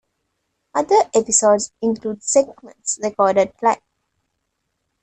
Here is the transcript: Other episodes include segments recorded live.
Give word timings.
Other 0.73 0.99
episodes 1.13 1.73
include 1.79 2.23
segments 2.23 2.97
recorded 3.03 3.53
live. 3.61 3.83